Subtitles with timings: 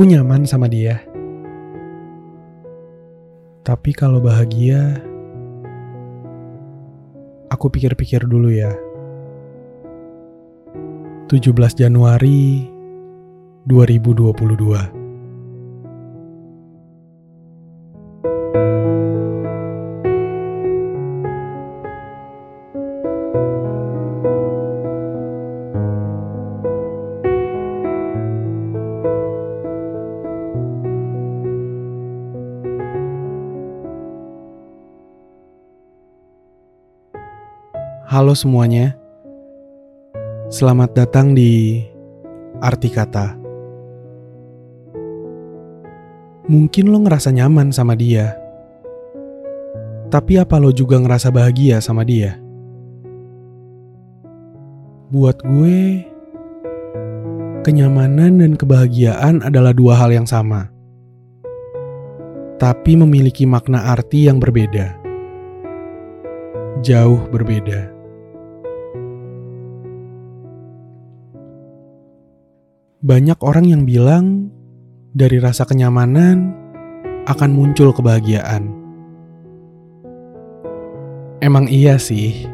[0.00, 0.96] Aku nyaman sama dia.
[3.60, 4.96] Tapi kalau bahagia,
[7.52, 8.72] aku pikir-pikir dulu ya.
[11.28, 12.64] 17 Januari
[13.68, 14.99] 2022
[38.10, 38.98] Halo semuanya,
[40.50, 41.78] selamat datang di
[42.58, 43.38] Arti Kata.
[46.50, 48.34] Mungkin lo ngerasa nyaman sama dia,
[50.10, 52.34] tapi apa lo juga ngerasa bahagia sama dia?
[55.14, 56.02] Buat gue,
[57.62, 60.66] kenyamanan dan kebahagiaan adalah dua hal yang sama,
[62.58, 64.98] tapi memiliki makna arti yang berbeda
[66.80, 67.89] jauh berbeda.
[73.00, 74.52] Banyak orang yang bilang
[75.16, 76.52] dari rasa kenyamanan
[77.24, 78.68] akan muncul kebahagiaan.
[81.40, 82.44] Emang iya sih.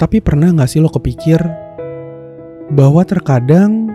[0.00, 1.36] Tapi pernah gak sih lo kepikir
[2.72, 3.92] bahwa terkadang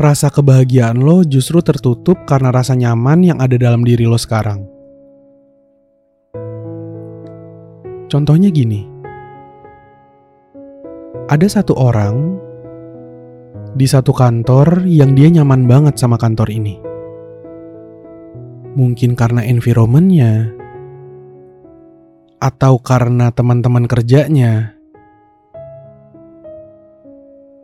[0.00, 4.64] rasa kebahagiaan lo justru tertutup karena rasa nyaman yang ada dalam diri lo sekarang?
[8.08, 8.88] Contohnya gini.
[11.28, 12.48] Ada satu orang
[13.74, 16.78] di satu kantor yang dia nyaman banget sama kantor ini.
[18.74, 20.50] Mungkin karena environmentnya,
[22.38, 24.74] atau karena teman-teman kerjanya,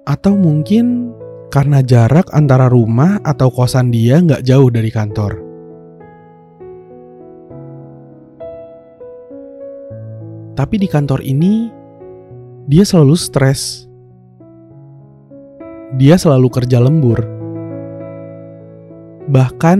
[0.06, 1.14] atau mungkin
[1.50, 5.42] karena jarak antara rumah atau kosan dia nggak jauh dari kantor.
[10.56, 11.68] Tapi di kantor ini,
[12.64, 13.85] dia selalu stres
[15.94, 17.22] dia selalu kerja lembur.
[19.30, 19.78] Bahkan,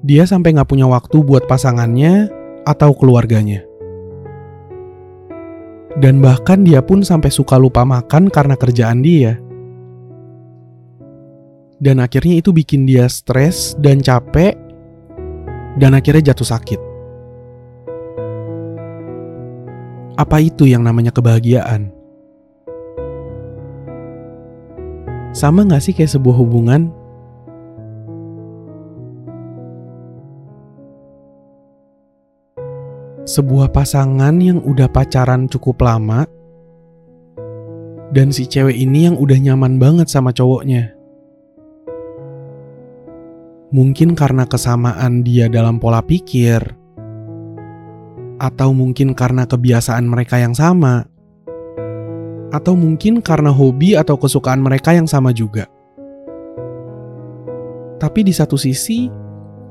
[0.00, 2.32] dia sampai nggak punya waktu buat pasangannya
[2.64, 3.60] atau keluarganya.
[5.96, 9.40] Dan bahkan dia pun sampai suka lupa makan karena kerjaan dia.
[11.76, 14.56] Dan akhirnya itu bikin dia stres dan capek,
[15.76, 16.80] dan akhirnya jatuh sakit.
[20.16, 21.95] Apa itu yang namanya kebahagiaan?
[25.36, 26.88] Sama gak sih kayak sebuah hubungan?
[33.28, 36.24] Sebuah pasangan yang udah pacaran cukup lama
[38.16, 40.96] dan si cewek ini yang udah nyaman banget sama cowoknya.
[43.76, 46.64] Mungkin karena kesamaan dia dalam pola pikir,
[48.40, 51.04] atau mungkin karena kebiasaan mereka yang sama
[52.56, 55.68] atau mungkin karena hobi atau kesukaan mereka yang sama juga.
[58.00, 59.12] Tapi di satu sisi,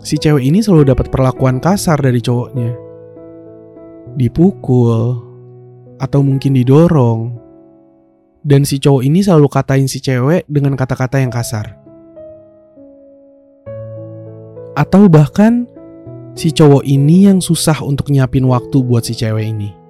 [0.01, 2.77] si cewek ini selalu dapat perlakuan kasar dari cowoknya.
[4.13, 5.17] Dipukul,
[5.97, 7.41] atau mungkin didorong.
[8.45, 11.73] Dan si cowok ini selalu katain si cewek dengan kata-kata yang kasar.
[14.77, 15.65] Atau bahkan
[16.37, 19.84] si cowok ini yang susah untuk nyiapin waktu buat si cewek ini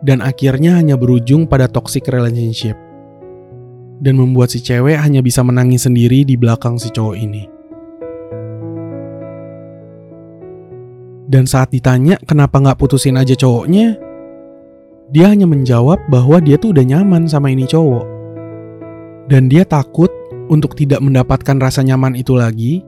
[0.00, 2.76] dan akhirnya hanya berujung pada toxic relationship.
[4.00, 7.44] Dan membuat si cewek hanya bisa menangis sendiri di belakang si cowok ini.
[11.30, 14.00] Dan saat ditanya kenapa nggak putusin aja cowoknya,
[15.12, 18.08] dia hanya menjawab bahwa dia tuh udah nyaman sama ini cowok.
[19.30, 20.10] Dan dia takut
[20.50, 22.82] untuk tidak mendapatkan rasa nyaman itu lagi,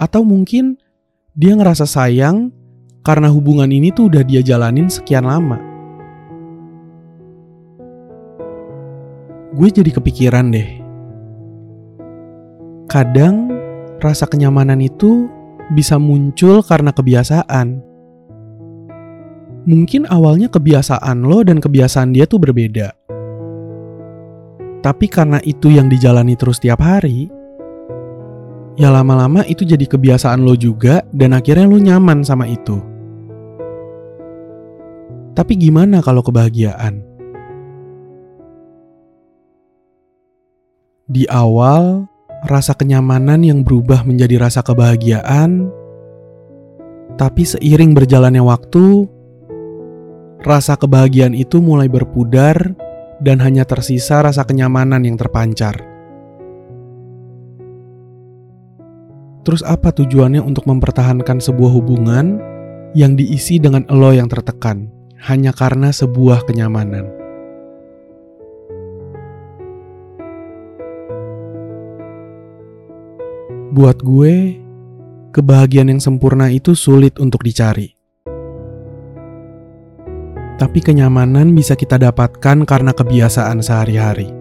[0.00, 0.80] atau mungkin
[1.36, 2.48] dia ngerasa sayang
[3.04, 5.67] karena hubungan ini tuh udah dia jalanin sekian lama.
[9.54, 10.68] Gue jadi kepikiran deh.
[12.88, 13.52] Kadang
[14.00, 15.28] rasa kenyamanan itu
[15.72, 17.80] bisa muncul karena kebiasaan.
[19.68, 22.96] Mungkin awalnya kebiasaan lo dan kebiasaan dia tuh berbeda.
[24.80, 27.28] Tapi karena itu yang dijalani terus tiap hari,
[28.80, 32.80] ya lama-lama itu jadi kebiasaan lo juga dan akhirnya lo nyaman sama itu.
[35.36, 37.07] Tapi gimana kalau kebahagiaan?
[41.08, 42.04] Di awal,
[42.44, 45.72] rasa kenyamanan yang berubah menjadi rasa kebahagiaan,
[47.16, 49.08] tapi seiring berjalannya waktu,
[50.44, 52.76] rasa kebahagiaan itu mulai berpudar
[53.24, 55.80] dan hanya tersisa rasa kenyamanan yang terpancar.
[59.48, 62.36] Terus apa tujuannya untuk mempertahankan sebuah hubungan
[62.92, 64.92] yang diisi dengan elo yang tertekan
[65.24, 67.17] hanya karena sebuah kenyamanan?
[73.68, 74.56] Buat gue,
[75.28, 77.92] kebahagiaan yang sempurna itu sulit untuk dicari.
[80.56, 84.32] Tapi kenyamanan bisa kita dapatkan karena kebiasaan sehari-hari.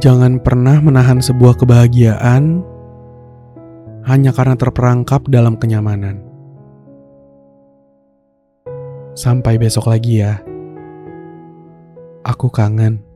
[0.00, 2.64] Jangan pernah menahan sebuah kebahagiaan
[4.08, 6.24] hanya karena terperangkap dalam kenyamanan.
[9.12, 10.40] Sampai besok lagi ya.
[12.24, 13.07] Aku kangen.